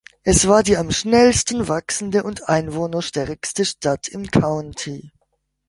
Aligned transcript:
Es 0.23 0.47
war 0.47 0.63
die 0.63 0.77
am 0.77 0.89
schnellsten 0.89 1.67
wachsende 1.67 2.23
und 2.23 2.49
einwohnerstärkste 2.49 3.65
Stadt 3.65 4.07
im 4.07 4.31
County. 4.31 5.11